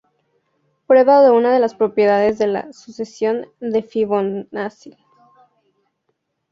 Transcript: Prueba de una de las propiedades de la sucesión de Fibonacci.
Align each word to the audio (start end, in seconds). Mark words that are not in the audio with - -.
Prueba 0.87 1.21
de 1.21 1.29
una 1.29 1.53
de 1.53 1.59
las 1.59 1.75
propiedades 1.75 2.39
de 2.39 2.47
la 2.47 2.73
sucesión 2.73 3.51
de 3.59 3.83
Fibonacci. 3.83 4.97